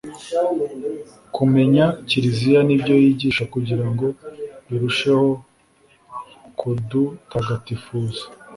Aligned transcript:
kumenya 1.35 1.85
kiliziya 2.07 2.59
n’ibyo 2.67 2.93
yigisha 3.03 3.43
kugira 3.53 3.85
ngo 3.91 4.07
birusheho 4.67 5.29
kudutagatifuza. 6.59 8.23